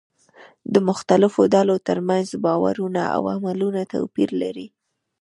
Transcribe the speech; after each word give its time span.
د 0.73 0.75
مختلفو 0.89 1.41
ډلو 1.53 1.75
ترمنځ 1.87 2.27
باورونه 2.43 3.01
او 3.15 3.21
عملونه 3.35 3.81
توپير 3.93 4.29
لري. 4.41 4.67